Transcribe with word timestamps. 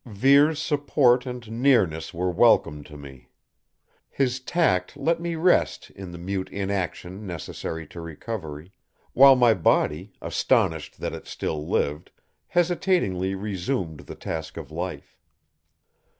Vere's 0.07 0.59
support 0.59 1.27
and 1.27 1.51
nearness 1.61 2.11
were 2.11 2.31
welcome 2.31 2.83
to 2.85 2.97
me. 2.97 3.29
His 4.09 4.39
tact 4.39 4.97
let 4.97 5.19
me 5.19 5.35
rest 5.35 5.91
in 5.91 6.11
the 6.11 6.17
mute 6.17 6.49
inaction 6.49 7.27
necessary 7.27 7.85
to 7.89 8.01
recovery, 8.01 8.71
while 9.13 9.35
my 9.35 9.53
body, 9.53 10.13
astonished 10.19 10.99
that 11.01 11.13
it 11.13 11.27
still 11.27 11.69
lived, 11.69 12.09
hesitatingly 12.47 13.35
resumed 13.35 13.99
the 13.99 14.15
task 14.15 14.57
of 14.57 14.71
life. 14.71 15.19